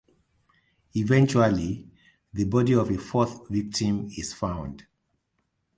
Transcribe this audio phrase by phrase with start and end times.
[0.95, 1.87] Eventually,
[2.33, 4.87] the body of a fourth victim is found.